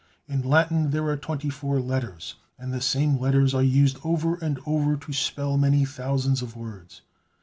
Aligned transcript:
In 0.27 0.41
Latin 0.41 0.89
there 0.89 1.05
are 1.09 1.15
twenty 1.15 1.51
four 1.51 1.79
letters, 1.79 2.33
and 2.57 2.73
the 2.73 2.81
same 2.81 3.19
letters 3.19 3.53
are 3.53 3.61
used 3.61 3.99
over 4.03 4.33
and 4.37 4.59
over 4.65 4.95
to 4.97 5.13
spell 5.13 5.57
many 5.59 5.85
thousands 5.85 6.41
of 6.41 6.55
words. 6.55 7.01